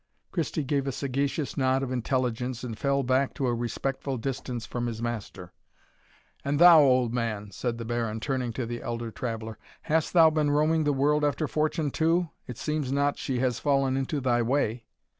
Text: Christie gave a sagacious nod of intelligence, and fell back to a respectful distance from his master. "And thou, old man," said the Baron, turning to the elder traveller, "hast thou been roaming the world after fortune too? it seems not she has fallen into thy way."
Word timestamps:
Christie 0.31 0.63
gave 0.63 0.87
a 0.87 0.91
sagacious 0.91 1.55
nod 1.55 1.83
of 1.83 1.91
intelligence, 1.91 2.63
and 2.63 2.75
fell 2.75 3.03
back 3.03 3.35
to 3.35 3.45
a 3.45 3.53
respectful 3.53 4.17
distance 4.17 4.65
from 4.65 4.87
his 4.87 4.99
master. 4.99 5.53
"And 6.43 6.57
thou, 6.57 6.81
old 6.81 7.13
man," 7.13 7.51
said 7.51 7.77
the 7.77 7.85
Baron, 7.85 8.19
turning 8.19 8.51
to 8.53 8.65
the 8.65 8.81
elder 8.81 9.11
traveller, 9.11 9.59
"hast 9.83 10.13
thou 10.13 10.31
been 10.31 10.49
roaming 10.49 10.85
the 10.85 10.91
world 10.91 11.23
after 11.23 11.47
fortune 11.47 11.91
too? 11.91 12.31
it 12.47 12.57
seems 12.57 12.91
not 12.91 13.19
she 13.19 13.37
has 13.41 13.59
fallen 13.59 13.95
into 13.95 14.19
thy 14.19 14.41
way." 14.41 14.87